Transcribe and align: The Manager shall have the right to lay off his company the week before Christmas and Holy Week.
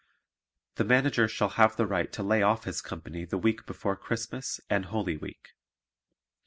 The 0.77 0.83
Manager 0.83 1.27
shall 1.27 1.49
have 1.49 1.75
the 1.75 1.85
right 1.85 2.11
to 2.11 2.23
lay 2.23 2.41
off 2.41 2.63
his 2.63 2.81
company 2.81 3.23
the 3.23 3.37
week 3.37 3.67
before 3.67 3.95
Christmas 3.95 4.59
and 4.67 4.85
Holy 4.85 5.15
Week. 5.15 5.49